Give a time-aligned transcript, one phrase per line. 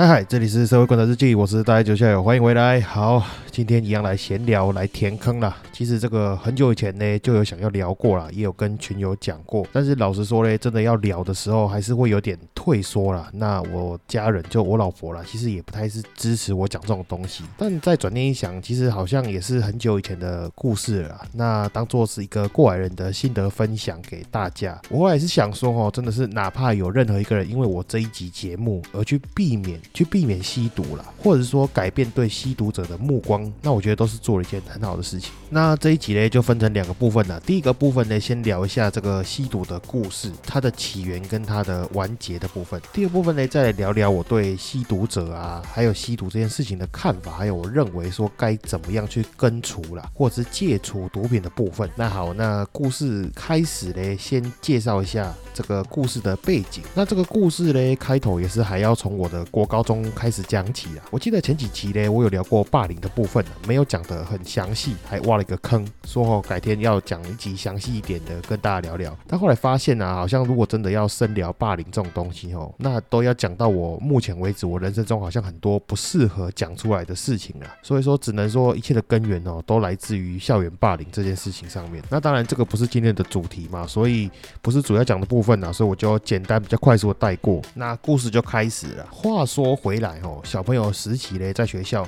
[0.00, 2.80] 嗨嗨，这里是社会观察日记，我是大家九校友，欢迎回来。
[2.80, 5.56] 好，今天一样来闲聊，来填坑啦。
[5.72, 9.66] 其实这个很久以前呢就有想要聊过啦，也有跟群友讲过。
[9.72, 13.28] 但是老实说呢，真的要聊的时候，还是会有点退缩啦。
[13.32, 17.44] 那我家人就我老婆啦，其实也不太是支持我讲这种东西。
[17.58, 21.20] 但再转念一想，其实好像也是很久以前的故事了。
[21.32, 24.80] 那当做是一个过来人的心得分享给大家。
[24.88, 29.80] 我后来是想说哦，真的是哪怕有任何一个人因为我这一集节目而去避免。
[29.92, 35.30] 去避免吸毒了，或者说改变对吸毒者的目光，那我觉得都是做了一件很好的事情。
[35.48, 37.38] 那这一集呢，就分成两个部分了。
[37.40, 42.80] 第一个部分呢，先聊一下这个吸毒的故事，它的起源跟它的完结的部分。
[42.92, 51.88] 第二部分呢，再来聊聊我对吸毒者啊，还有吸毒这件事情的看法，还有我认为说该怎么样去根除了，或者是戒除毒品的部分。
[51.96, 56.82] 那好，那故事开始呢，先介绍一下这个故事的背景。
[56.94, 61.04] 那这个故事呢，开头也是还要从我的国高中开始讲起啊。
[61.10, 63.29] 我记得前几期呢，我有聊过霸凌的部分，
[63.66, 69.16] 没有讲得很详细，还挖了一个坑，说哦改天要讲一集详细一点的跟大家聊聊。
[69.26, 77.66] 但后来发现啊，好像如果真的要深聊霸凌这种东西哦，那都要讲到我目前为止我人生中好像很多不适合讲出来的事情啊。
[77.82, 82.02] 所以说只能说一切的根源哦，都来自于校园霸凌这件事情上面。
[82.10, 87.62] 那当然这个不是今天的主题嘛，所以不是主要讲的部分啊，所以我就简单比较快速的带过。
[87.74, 89.06] 那故事就开始了。
[89.10, 92.06] 话说回来哦，小朋友时期嘞，在学校。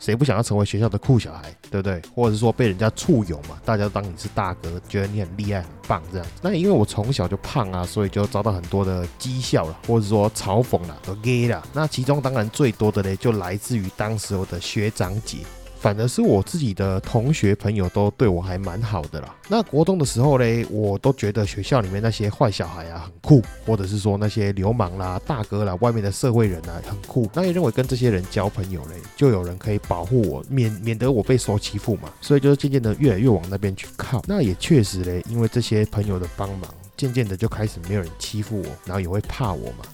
[0.00, 2.02] 谁不想要成为学校的酷小孩，对不对？
[2.14, 6.26] 或者是说被人家簇拥嘛，大家当你是大哥，觉得你很厉害、很棒这样。
[6.42, 11.62] 那因为我从小就胖啊，所以就遭到很多的讥笑了，或者说嘲讽了，都 gay 了。
[11.72, 15.38] 那其中当然最多的呢，就来自于当时我的学长姐。
[15.80, 19.34] 反而是我自己的同学朋友都对我还蛮好的啦。
[19.48, 27.26] 那国中的时候嘞，我都觉得学校里面那些坏小孩啊很酷，或者是说那些流氓啦、大哥啦、外面的社会人啊很酷。
[27.32, 32.12] 那也认为跟这些人交朋友嘞，就有人可以保护我，免免得我被受欺负嘛。
[32.20, 34.22] 所以就是渐渐的越来越往那边去靠。
[34.26, 39.86] 那也确实嘞，因为这些朋友的帮忙，渐渐的就开始没有人欺负我，然后也会怕我嘛。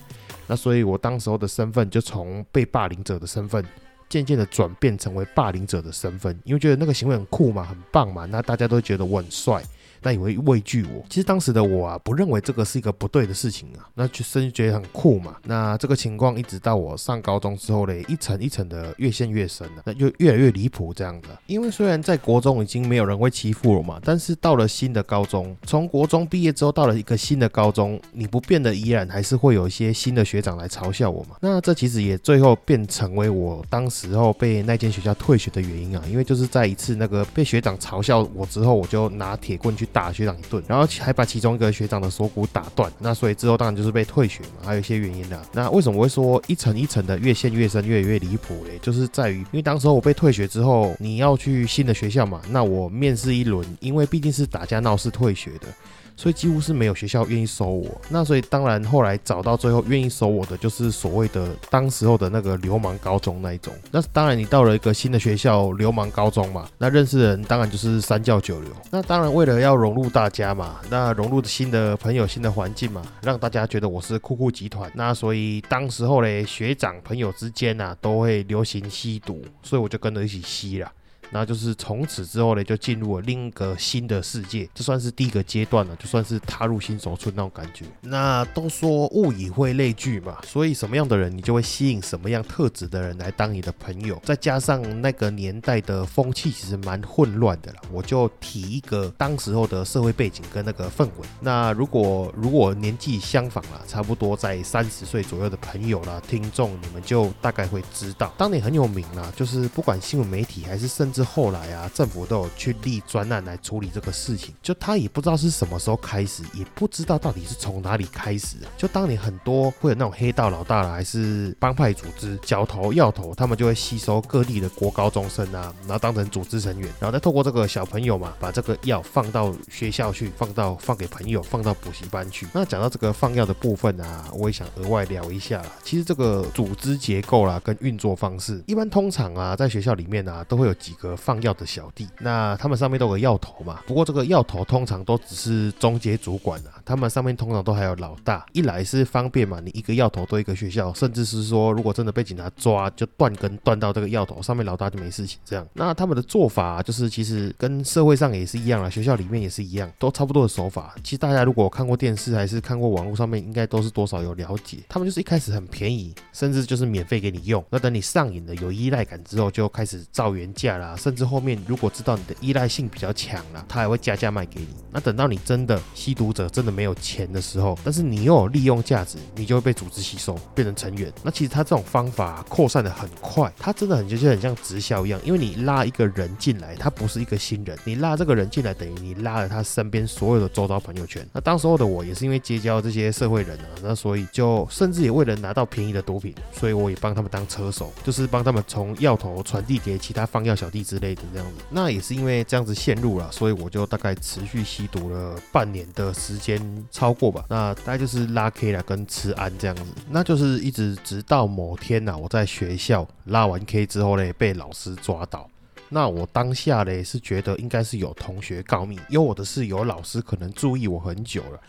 [0.49, 3.65] 那所以我当时候的身份就从被霸凌者的身份。
[4.09, 9.63] 渐渐的转变成为霸凌者的身份，因为觉得那个行为很酷嘛，很棒嘛，那大家都觉得我很帅。
[10.03, 11.05] 那也会畏惧我。
[11.09, 15.37] 其实当时的我啊，不认为这个是一个不对的事情啊，那就甚至觉得很酷嘛。
[15.45, 21.29] 那这个情况一直到我上高中之后嘞，一层一层的越陷越深了，那就越来越离谱这样的。
[21.47, 31.37] 因为虽然在国中已经没有人会欺负我嘛，但是到了新的高中，从国中毕业之后到了一个新的高中，你不变的依然还是会有一些新的学长来嘲笑我嘛。
[31.41, 39.87] 那这其实也最后变成为我当时候被那间学校退学的原因啊，因为就是在一次那个被学长嘲笑我之后，我就拿铁棍去。
[39.97, 45.41] 打学长一顿，然后还把其中一个学长的锁骨打断，那所以之后当然就是被退学嘛，还有一些原因的。
[45.55, 48.79] 那为什么会说一层一层的越陷越深，越来越离谱嘞？
[48.83, 55.67] 就是在于，因为当时候我被退学之后，你要去新的学校嘛，那我面试一轮，因为毕竟是打架闹事退学的。
[56.17, 63.73] 所以几乎是没有学校愿意收我，那所以当然后来找到最后愿意收我的，就是所谓的当时候的那个流氓高中那一种。
[63.91, 68.71] 那当然你到了一个新的学校，流氓高中嘛，那认识的人当然就是三教九流。
[68.91, 74.91] 那当然为了要融入大家嘛，那融入新的朋友、新的环境嘛，让大家觉得我是酷酷集团。
[74.95, 80.91] 那所以当时候嘞，学长朋友之间呐都会流行吸毒，所以我就跟着一起吸了。
[81.31, 87.85] 那就是从此之后呢，就进入了另一个新的世界，这算是第一个阶段了，就算是踏入新手村那种感觉。
[88.01, 94.21] 那都说物以类类聚嘛，所以什么样的人，你就会吸引什么样特质的人来当你的朋友。
[94.25, 101.27] 再加上那个年代的风气其实蛮混乱的了，我就提一个当时候的社会背景跟那个氛围。
[101.41, 114.55] 那如果如果年纪相仿了，差不多在三十岁左右的朋友啦，听众，你们就大概会知道，当你很有名啦，就是不管新闻媒体还是甚至至至后来啊，政府都有去立专案来处理这个事情。
[114.63, 118.59] 就他也不知道是什么时候开始，也不知道到底是从哪里开始。
[118.77, 132.47] 就当年很多会有那种黑道老大了，还是帮派组织、角头、要头，他们就会吸收各地的国高中生啊，然后当成组织成员，然后再透过这个小朋友嘛，把这个药放到学校去，放到放给朋友，放到补习班去。
[132.53, 135.73] 那讲到这个放药的部分啊，我也想额外聊一下啦。
[135.83, 143.81] 其实这个组织结构啦，跟运作方式，一般通常啊，在学校里面啊，都会有几个呃放药的小弟，那他们上面都有个药头嘛。
[143.87, 148.45] 不过这个药头通常都只是中阶主管啊，他们上面通常都还有老大。
[148.53, 155.39] 一来是方便嘛，你一个药头对一个学校，甚至是说如果真的被警察抓，就断根断到这个药头上面，老大就没事情。
[155.45, 160.95] 这样，那他们的做法就是其实跟社会上也是一样啊，学校里面也是一样，都差不多的手法。
[161.05, 164.79] 其实大家如果看过电视还是看过网络上面，应该都是多少有了解。
[164.89, 167.65] 他们就是一开始很便宜，甚至就是免费给你用。
[167.71, 170.96] 那等你上瘾了，有依赖感之后，就开始造原价啦。
[170.97, 174.69] 甚至后面如果知道你的依赖性比较强了，他还会加价卖给你。
[174.91, 181.13] 那等到你真的吸毒者真的没有钱的时候，但是你又有利用价值，你就会被组织吸收，变成成员。
[181.23, 191.27] 那其实他这种方法扩散的很快，他真的很就很像直销一样，因为你拉一个人进来，他不是一个新人，你拉这个人进来，等于你拉了他身边所有的周遭朋友圈。
[191.33, 201.65] 那当时候的我也是因为结交这些社会人啊，那所以就甚至也为了拿到便宜的毒品，所以我也帮他们当车手，就是帮他们从药头传递给其他放药小弟之类的这样子。
[201.69, 206.61] 那也是因为这样子陷入了，所以我就大概持续吸毒了半年的时间，
[206.93, 207.45] 超过吧。
[207.49, 215.51] 那大概就是拉 K 了跟吃安这样子，那就是一直直到某天呐，我在学校拉完 K 之后呢，被老师抓到。
[215.89, 221.61] 那我当下嘞是觉得应该是有同学告密，因为我的是有老师可能注意我很久了，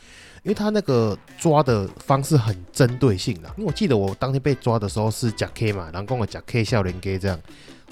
[0.41, 3.49] 因为他那个抓的方式很针对性的。
[3.57, 7.39] 因为我记得我当天被抓的时候是假 K 嘛，然后跟我假 K 笑脸 K 这样，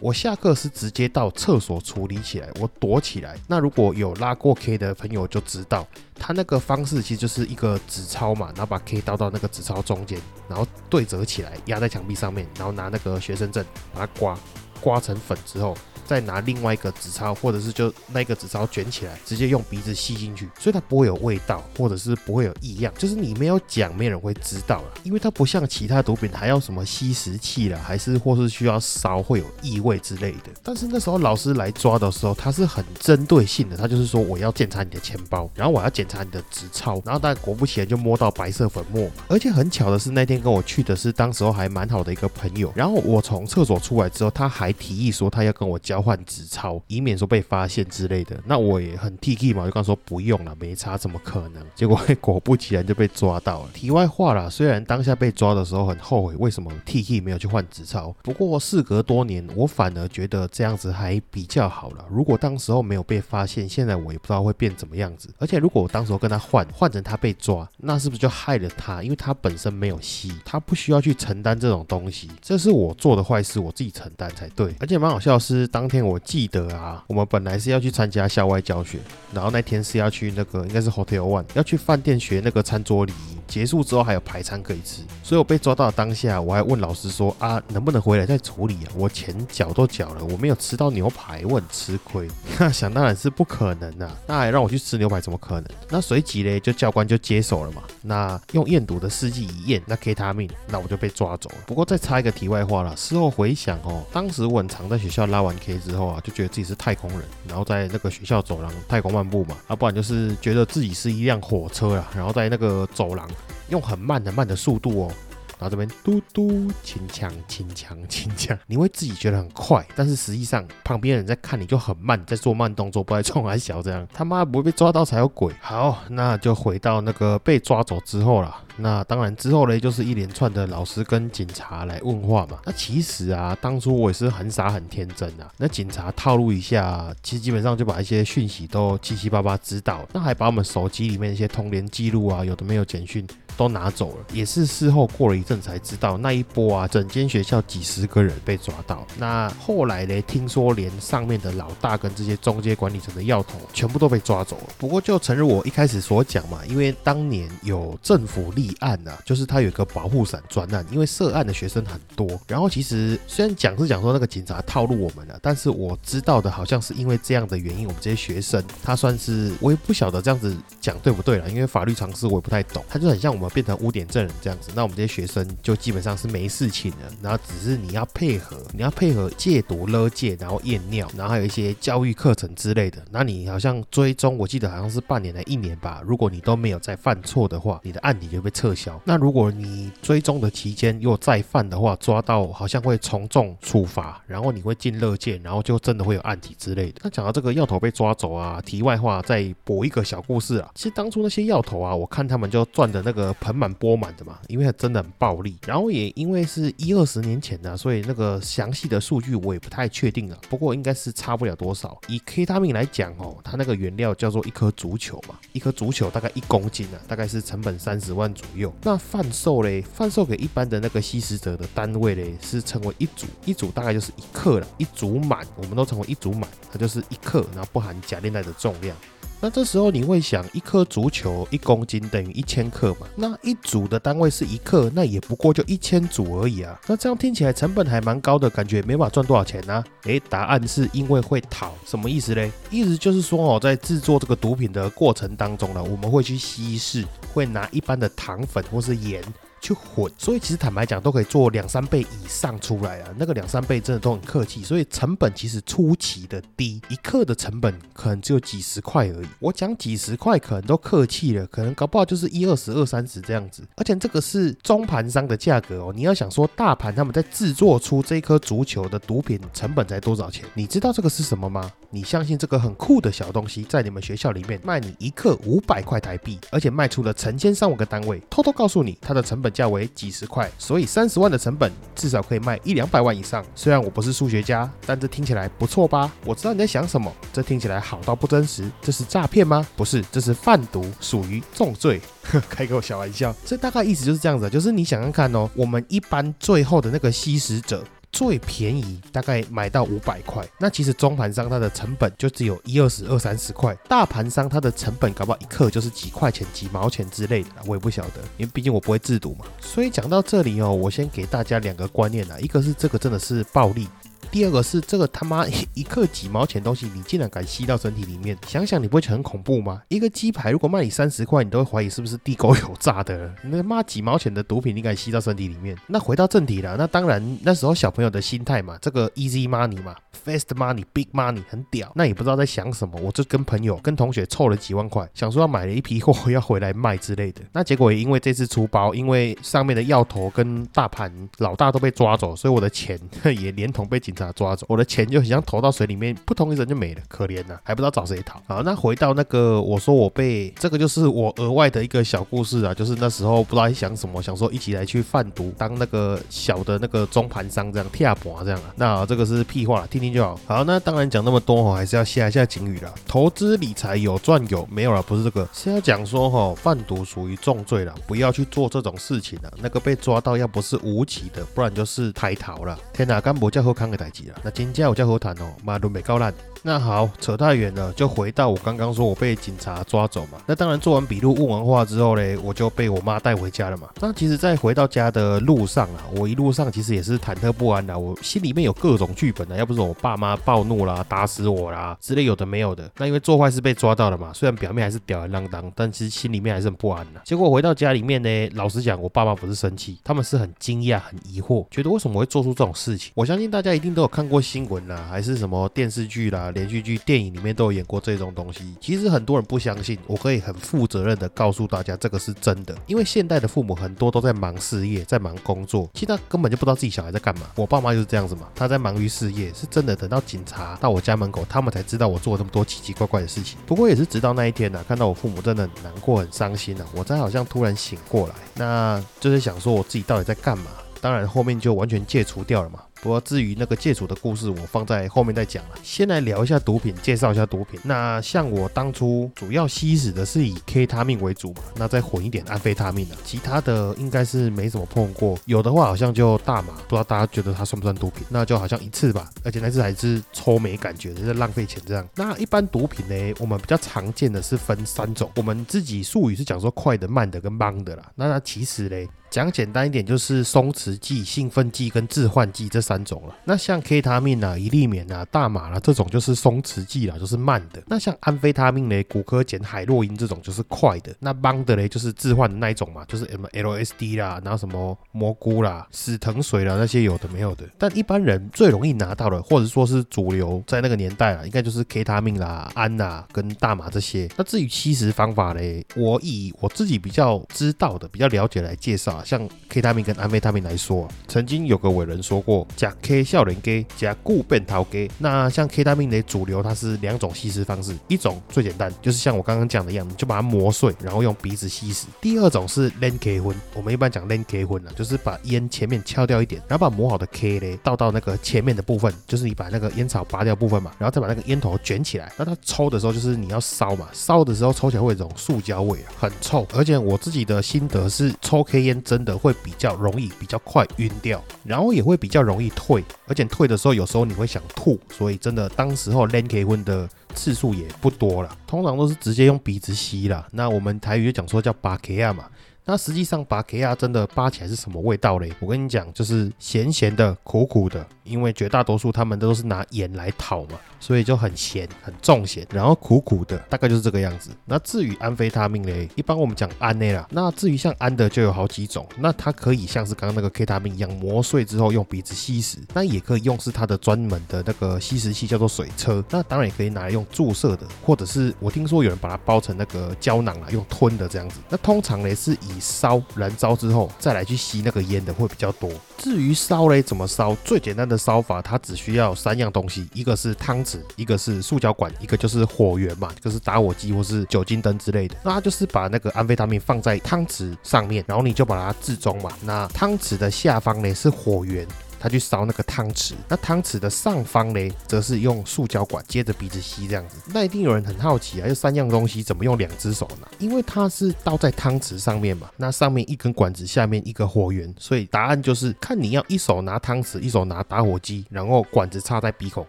[0.01, 3.37] 我下课是直接到厕所处理起来，我躲起来。
[3.47, 5.87] 那如果有拉过 K 的朋友就知道，
[6.19, 10.19] 他那个方式其实就是一个纸钞嘛，然后把 K 倒到那个纸钞中间，
[10.49, 13.63] 然后对折起来压在墙壁上面，然后拿那个学生证
[13.93, 14.37] 把它刮
[14.81, 15.75] 刮成粉之后。
[16.05, 30.51] 再拿另外一个纸钞，或者是就那个纸钞卷起来，直接用鼻子吸进去，所以它不会有味道，或者是不会有异样，就是你没有讲，没人会知道了，因为它不像其他毒品还要什么吸食器了，还是或是需要烧会有异味之类的。
[30.63, 45.94] 但是那时候老师来抓的时候，他是很针对性的，他就是说我要检查你的钱包，然后我要检查你的纸钞，然后但果不其然就摸到白色粉末，而且很巧的是那天跟我去的是当时候还蛮好的一个朋友，然后我从厕所出来之后，他还提议说他要跟我交。
[45.95, 48.37] 交换纸钞，以免说被发现之类的。
[48.45, 51.65] 那我也很 T K 嘛，就刚说不用了，没差，怎么可能？
[51.73, 53.69] 结果 果不其然就被抓到了。
[53.73, 58.13] 题外话啦，虽然当下被抓的时候很后悔，为什么 T K 没有去换纸钞？
[58.21, 62.05] 不过事隔多年，我反而觉得这样子还比较好了。
[62.09, 65.29] 如果当时候没有被发现，现在我也不知道会变怎么样子。
[65.39, 69.01] 而且如果我当时候跟他换，换成他被抓，那是不是就害了他？
[69.01, 72.29] 因为他本身没有吸，他不需要去承担这种东西。
[72.41, 74.75] 这是我做的坏事，我自己承担才对。
[74.81, 75.84] 而且蛮好笑的是当。
[75.85, 78.97] 当天我记得啊，我们本来是要去参加校外教学，
[79.31, 83.35] 然后那天是要去那个应该是 Hotel One，要去饭店学那个餐桌礼仪。
[83.47, 88.89] 结束之后还有排餐可以吃，所以我被抓到当下，我还问老师说啊，能不能回来再处理啊？
[88.95, 92.27] 我钱缴都缴了，我没有吃到牛排，我很吃亏。
[92.57, 95.65] 那 想当然是不可能啊，那还让我去吃牛排，怎么可能？
[95.91, 97.83] 那随即嘞，就教官就接手了嘛。
[98.01, 101.57] 那用验毒的试剂一验，那 K 他命，那我就被抓走了。
[101.67, 113.29] 不过再插一个题外话了，事后回想哦，当时我很常在学校拉完 K 之后啊，就觉得自己是太空人，然后在那个学校走廊太空漫步嘛，啊，不然就是觉得自己是一辆火车啊，然后在那个走廊。
[113.69, 115.11] 用很慢很慢的速度哦，
[115.59, 125.53] 然后这边嘟嘟轻枪轻枪轻枪，你会自己觉得很快，但是实际上旁边人在看你就很慢，在做慢动作，不爱冲还小这样，他妈不会被抓到才有鬼。
[125.61, 128.55] 好，那就回到那个被抓走之后了。
[128.77, 132.59] 那当然之后呢，就是一连串的老师跟警察来问话嘛。
[132.65, 135.49] 那其实啊，当初我也是很傻很天真啊。
[135.55, 143.25] 那警察套路一下，其实基本上就把一些讯息都七七八八知道，那还把我们手机里面一些通联记录啊，有的没有简讯。
[143.57, 149.05] 都拿走了，也是事后过了一阵才知道，那一波啊，整间学校几十个人被抓到。
[149.17, 154.63] 那后来呢，听说连上面的老大跟这些中介管理层的要头全部都被抓走了。
[154.77, 162.39] 不过就诚如我一开始所讲嘛，因为当年有政府立案啊，就是他有一个保护伞专案，因为涉案的学生很多。
[162.47, 173.44] 然后其实虽然讲是讲说那个警察套路我们了，但是我知道的好像是因为这样的原因，我们这些学生他算是我也不晓得这样子讲对不对了，因为法律常识我也不太懂，他就很像我们。
[173.49, 183.03] 变成污点证人这样子，那我们这些学生就基本上是没事情了，然后只是你要配合，你要配合戒毒勒戒，然后验尿，然后还有一些教育课程之类的。
[183.11, 186.01] 那你好像追踪，我记得好像是半年来一年吧。
[186.05, 188.99] 如果你都没有再犯错的话，你的案底就被撤销。
[189.05, 197.01] 那如果你追踪的期间又再犯的话，抓到好像会从重处罚，然后你会进乐界，然后就真的会有案底之类的。
[197.03, 200.69] 那讲到这个药头被抓走啊，题外话再补一个小故事啊。
[200.75, 205.57] 其实当初那些药头啊，我看他们就赚的那个盆满钵满的嘛，因为它真的很暴利。
[205.65, 210.37] 然后也因为是一二十年前的，所以那个详细的数据我也不太确定了。
[210.49, 211.99] 不过应该是差不了多少。
[212.07, 218.73] 以 K 他命来讲哦，它那个原料叫做一颗足球嘛，一颗足球大概一公斤啊，大概是成本三十万左右。
[218.81, 228.95] 那贩售嘞，贩售给一般的那个吸食者的单位嘞，是称为一组，一组大概就是一克了，一组满，我们都称为一组满，它就是一克，然后不含假链带的重量。
[229.41, 233.07] 那这时候你会想，一颗足球一公斤等于一千克嘛？
[233.15, 236.79] 那一组的单位是一克，那也不过就一千组而已啊。
[236.87, 239.83] 那这样听起来成本还蛮高的，感觉没法赚多少钱呢？
[240.05, 242.51] 诶，答案是因为会逃，什么意思嘞？
[242.71, 249.21] 意思就是说哦，在制作这个毒品的过程当中呢，我们会去稀释，会拿一般的糖粉或是盐。
[249.65, 253.09] 去混，所以其实坦白讲，都可以做两三倍以上出来啊。
[253.17, 259.27] 那个两三倍真的都很客气，所以成本其实出奇的低，一克的成本可能只有几十块而已。
[259.39, 263.63] 我讲几十块可能都客气了，可能搞不好就是一二十、二三十这样子。
[263.75, 265.91] 而且这个是中盘商的价格哦。
[265.95, 270.45] 你要想说大盘他们在制作出这颗足球的毒品成本才多少钱？
[270.53, 271.71] 你知道这个是什么吗？
[271.95, 279.55] 你相信这个很酷的小东西在你们学校里面卖你一克五百块台币，而且卖出了成千上万个单位，偷偷告诉你它的成本。
[279.55, 283.41] 价为几十块，所以三十万的成本至少可以卖一两百万以上。
[283.55, 286.11] 虽然我不是数学家，但这听起来不错吧？
[286.25, 289.65] 我知道你在想什么，这听起来好到不真实，这是诈骗吗？
[289.77, 292.01] 不是，这是贩毒，属于重罪。
[292.49, 297.81] 开个小玩笑，这大概意思就是这样子，就是你想想看哦，我们一般最后的那个吸食者。
[298.15, 309.45] 最便宜大概买到五百块，那其实中盘商它的成本就只有一二十、二三十块，大盘商它的成本搞不好一克就是几块钱、几毛钱之类的，我也不晓得，因为毕竟我不会制毒嘛。
[309.59, 313.85] 所以讲到这里哦，我先给大家两个观念啊，一个是这个真的是暴利。
[314.31, 318.37] 第二个是这个他妈 一克几毛钱东西，你竟然敢吸到身体里面？
[318.47, 319.81] 想想你不会觉得很恐怖吗？
[319.87, 323.33] 一个鸡排如果卖你三十块，你都会怀疑是不是地沟油炸的。
[323.43, 325.77] 那妈几毛钱的毒品，你敢吸到身体里面？
[325.87, 337.41] 那回到正题了，那当然那时候小朋友的心态嘛，这个 easy money 嘛，fast money，big money 很屌，那也不知道在想什么，我就跟朋友跟同学凑了几万块，想说要买了一批货要回来卖之类的。
[337.53, 342.99] 那结果也因为这次出包，因为上面的药头跟大盘老大都被抓走，所以我的钱
[343.39, 344.31] 也连同被警察。
[344.35, 348.41] 抓走我的钱就很像投到水里面，扑通一声就没了，可怜呐，还不知道找谁讨。
[348.47, 358.73] 好，那回到那个，我说我被这个就是我额外的一个小故事啊，就是那时候不知道在想什么，想说一起来去贩毒，当那个小的那个中盘商这样，跳盘这样啊。
[358.75, 360.39] 那这个是屁话，听听就好。
[360.47, 362.93] 好，那当然讲那么多哈，还是要下一下警语了。
[363.07, 365.01] 投资理财有赚有没有了？
[365.03, 369.53] 不是这个，是要讲说哈，贩毒属于重罪了，不要去做这种事情了。
[369.61, 372.77] 那个被抓到要不是无期的，不然就是台逃了。
[372.91, 374.04] 天哪，干部叫喝康给他
[374.43, 376.33] 那今天我叫何谈哦，马都没高烂。
[376.67, 380.39] 那好，扯太远了，就回到我刚刚说我被警察抓走嘛。
[380.47, 383.87] 那当然做完笔录、问完话之后嘞，我就被我妈带回家了嘛。
[383.99, 392.89] 那其实，在回到家的路上啊，我一路上其实也是忐忑不安的，我心里面有各种剧本的，要不是我爸妈暴怒啦、打死我啦之类有的没有的。
[392.97, 397.21] 那因为做坏事被抓到了嘛，虽然表面还是吊儿郎当，但其实心里面还是很不安的。
[397.23, 403.11] 结果回到家里面呢，老实讲，我爸妈不是生气，他们是很惊讶、很疑惑，觉得为什么会做出这种事情。
[403.13, 406.51] 我相信大家一定都有看过新闻啦，还是什么电视剧啦。
[406.55, 409.99] 连续剧、电影里面都有演过这种东西，其实很多人不相信。
[410.07, 412.73] 我可以很负责任的告诉大家，这个是真的。
[412.87, 417.47] 因为现代的父母很多都在忙事业，在忙工作，其实他根本就不知道自己小孩在干嘛。
[417.55, 419.93] 我爸妈就是这样子嘛，他在忙于事业，是真的。
[419.93, 423.57] 等到警察到我家门口，他们才知道我做了那么多奇奇怪怪的事情。
[423.65, 430.65] 不过也是直到那一天呢，看到我父母真的很难过、很伤心啊，我才好像突然醒过来，那就是想说我自己到底在干嘛。
[431.01, 432.79] 当然后面就完全戒除掉了嘛。
[433.05, 435.75] 不过至于那个戒除的故事，我放在后面再讲了。
[435.83, 437.79] 先来聊一下毒品，介绍一下毒品。
[437.83, 445.37] 那像我当初主要吸食的是以 K 他命为主嘛，那再混一点安非他命的，其他的应该是没怎么碰过。
[445.45, 448.25] 有的话好像就大麻，不知道大家觉得它算不算毒品？
[448.27, 452.07] 那就好像一次吧，而且那次还是抽没感觉，就是浪费钱这样。
[452.15, 458.11] 那一般毒品呢，我们比较常见的是分三种，我们自己术语是讲说快的、慢的跟忙的啦。
[458.15, 459.07] 那它其实嘞。
[459.35, 463.35] 讲简单一点，就是松弛剂、兴奋剂跟致幻剂这三种了。
[463.43, 467.83] 那像 K 他命啊、一粒棉啊、大麻啦这种就是松弛剂啦，就是慢的。
[467.87, 471.13] 那像安非他命嘞、骨科碱、海洛因这种就是快的。
[471.19, 477.65] 那邦的嘞就是致幻的那一种嘛，就是什么 LSD 啦，然后什么蘑菇啦、死藤水啦那些有的没有的。
[477.77, 484.29] 但一般人最容易拿到的，或者说是主流在那个年代啊，应该就是 K 他命啦、安呐跟大麻这些。
[484.37, 489.17] 那至于吸食方法嘞，我以我自己比较知道的、比较了解来介绍。
[489.17, 495.09] 啊像 K 他命跟安非他命来说，曾经有个伟人说过，假 K 笑人 K 加固变桃 K。
[495.17, 502.05] 那像 K 他命的主流，它是两种吸食方式，一种最简单，就是像我刚刚讲的一样，就把它磨碎，然后用鼻子吸食。
[502.21, 512.31] 第二种是 Len K 荤，我们一般讲 Len K 荤啊，就是把烟前面敲掉一点，然后把磨好的 K 嘞倒到那个前面的部分，就是你把那个烟草拔掉部分嘛，然后再把那个烟头卷起来。
[512.37, 516.67] 那它抽的时候，就是你要烧嘛，烧的时候抽起来会有一种塑胶味啊，很臭。
[516.73, 530.45] 而且我自己的心得是，抽 K 烟真真的会比较容易、比较快晕掉，然后也会比较容易退，而且退的时候有时候你会想吐，所以真的当时候 Len K 荤的次数也不多了，通常都是直接用鼻子吸啦。
[530.51, 532.49] 那我们台语就讲说叫巴 K 亚嘛。
[532.83, 535.49] 那实际上巴 K 亚真的扒起来是什么味道嘞？
[535.61, 540.79] 我跟你讲，就是咸咸的、苦苦的，因为绝大多数他们都是拿盐来讨嘛。
[540.97, 544.49] 所以就很咸，很重咸，然后苦苦的，大概就是这个样子。
[544.65, 547.27] 那至于安非他命嘞，一般我们讲安内啦。
[547.29, 556.23] 那至于像安的就有好几种，那它可以像是刚刚那个 K 他命一样磨碎之后用鼻子吸食，那也可以用是它的专门的那个吸食器叫做水车。
[556.31, 561.59] 那当然也可以拿来用注射的，或者是我听说有人把它包成那个胶囊啊，用吞的这样子。
[561.69, 565.91] 那通常嘞是以烧燃烧之后再来去吸那个烟的会比较多。
[566.17, 570.99] 至于烧嘞怎么烧，最简单的烧法它只需要三样东西，一个是汤匙。
[571.15, 575.35] 一个是塑胶管，一个就是火源嘛，就是打火机或是酒精灯之类的。
[575.43, 579.49] 那它就是把那个安非他命放在汤匙上面，然后你就把它置中嘛。
[579.61, 581.87] 那汤匙的下方呢是火源。
[582.25, 587.37] 他去烧那个汤匙，那汤匙的上方呢，则是用塑胶管接着鼻子吸这样子。
[587.53, 590.47] 那一定有人很好奇啊，这三样东西怎么用两只手拿？
[590.57, 599.85] 因为它是倒在汤匙上面嘛，那上面一根管子，下面一个火源，所以答案就是看你要一手拿汤匙，一手拿打火机，然后管子插在鼻孔，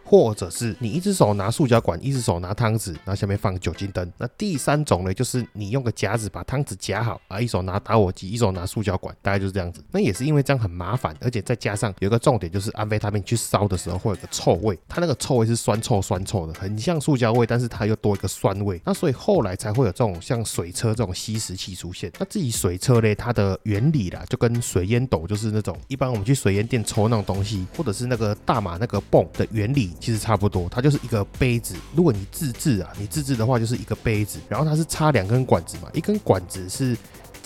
[0.05, 4.13] 或者是你一只手拿塑胶管，一只手拿汤匙，然后下面放酒精灯。
[4.19, 9.83] 那第三种呢，就是你用个夹子把汤匙夹好啊，一手拿打火机，一手拿塑胶管，大概就是这样子。
[9.91, 12.21] 那也是因为这样很麻烦，而且再加上有个。
[12.27, 18.83] 重点就是安非他命去烧的时候会有个臭味，它那个臭味是酸臭酸臭的，很像塑胶味，但是它又多一个酸味。
[18.85, 22.11] 那所以后来才会有这种像水车这种吸食器出现。
[22.19, 30.69] 那至于水车嘞，它的原理啦，就跟水烟斗就是那种一般我们去水烟店抽那种东西，或者是那个大马那个泵的原理其实差不多。
[30.69, 36.97] 它就是一个杯子，如果你自制啊，你自制的话就是一个杯子，然后它是插两根管子嘛，一根管子是。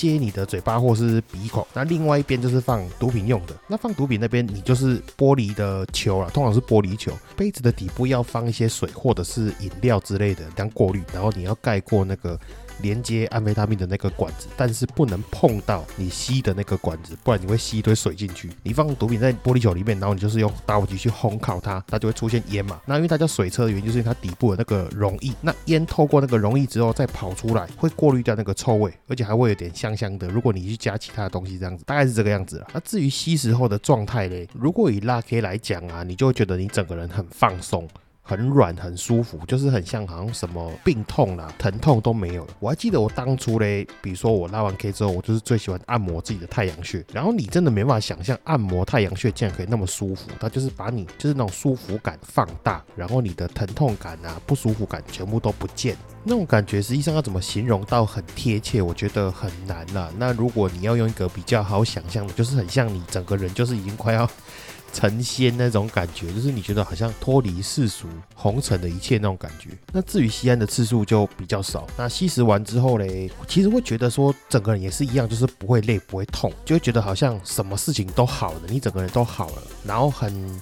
[0.01, 3.55] 接你的嘴巴或是鼻孔，那另外一边就是放毒品用的。
[3.69, 7.13] 那放毒品那边，你就是玻璃的球啊，通常是玻璃球。
[7.37, 12.39] 杯子的底部要放一些水或者是饮料之类的当过滤，然后你要盖过那个。
[12.83, 18.51] 连接安非他命的那个管子，但是不能碰到你吸的那个管子，不然你会吸一堆水进去。
[18.63, 22.81] 你放毒品在玻璃球里面，然后你就是用打火机去烘烤它，它就会出现烟嘛。
[22.87, 30.29] 那因为它叫水车的原因，就是因为它底部的那个溶液，那烟透过那个溶液之后再跑出来，会过滤掉那个臭味，而且还会有点香香的。
[30.29, 32.69] 如果你去加其他的东西，这样子大概是这个样子了。
[32.73, 37.89] 那至于吸食后的状态嘞，如果以拉 K 来讲啊，你就会觉得你整个人很放松。
[38.31, 42.55] 很软很舒服，就是很像好像什么病痛啦、疼痛都没有了。
[42.61, 47.05] 我还记得我当初嘞，比如说我拉完 K 之后，我就是最喜欢按摩自己的太阳穴。
[47.13, 55.97] 然后你真的没办法想象按摩太阳穴竟然可以那么舒服，它就是把你就是那种舒服感放大，然后你的疼痛感啊、不舒服感全部都不见。
[56.23, 60.09] 那种感觉实际上要怎么形容到很贴切，我觉得很难啦。
[60.17, 64.31] 那如果你要用一个比较好想象的，就是很像你整个人就是已经快要。
[64.93, 69.71] 成仙那种感觉，就是你觉得好像脱离世俗红尘的一切那种感觉。
[69.93, 71.87] 那至于吸安的次数就比较少。
[71.97, 80.61] 那吸食完之后嘞，其实会觉得说整个人也是一样，就是不会累不会痛，就会觉得好像什么事情都好了，你整个人都好了，然后很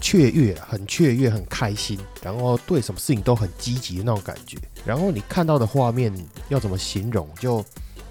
[0.00, 4.56] 雀跃，很雀跃，很开心，然后对什么事情都很积极的那种感觉。
[4.84, 6.12] 然后你看到的画面
[6.48, 7.28] 要怎么形容？
[7.40, 7.64] 就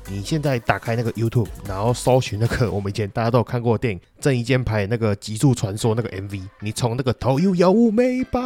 [0.09, 8.39] 你现在打开那个 YouTube，然后搜寻那个我们以前大家都有看过的电影郑伊健拍那个《极速传说》那个 MV，你从那个头有妖美白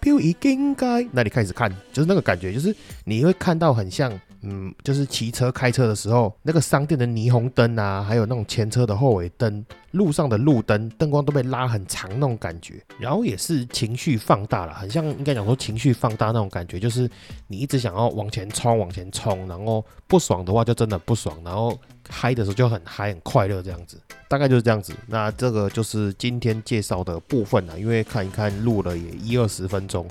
[0.00, 17.10] 飘已经盖那里开始看，就是那个感觉，就是你会看到很像，嗯，就是骑车开车的时候，那个商店的霓虹灯啊，还有那种前车的后尾灯路上的路灯灯光都被拉很长那种感觉，然后也是情绪放大了，很像应该讲说情绪放大那种感觉，就是
[17.48, 21.76] 你一直想要往前冲，往前冲，然后不爽的话就真的不爽，然后
[22.08, 24.94] 嗨的时候就很嗨很快乐这样子，大概就是这样子。
[25.08, 30.06] 那这个就是今天介绍的部分了，因为看一看录了也一二十分钟。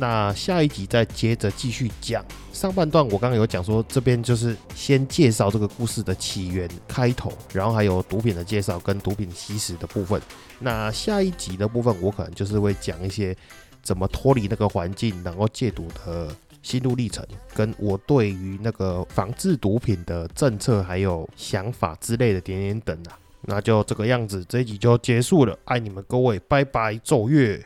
[0.00, 10.22] 那下一集再接着继续讲上半段，我刚刚有讲说这边就是先介绍这个故事的起源、开头，然后还有毒品的介绍跟毒品吸食的部分。
[10.60, 13.36] 那下一集的部分，我可能就是会讲一些
[13.82, 16.32] 怎么脱离那个环境，然后戒毒的
[16.62, 23.18] 心路历程，跟我对于那个防治毒品的政策还有想法之类的点点等啊。
[23.42, 27.60] 那就这个样子，这一集就结束了，爱你们各位，拜拜，奏乐。